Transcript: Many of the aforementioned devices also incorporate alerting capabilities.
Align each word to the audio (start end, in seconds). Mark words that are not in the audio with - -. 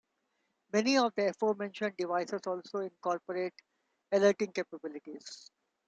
Many 0.73 0.97
of 0.97 1.13
the 1.13 1.29
aforementioned 1.29 1.95
devices 1.95 2.41
also 2.47 2.79
incorporate 2.79 3.53
alerting 4.11 4.51
capabilities. 4.51 5.51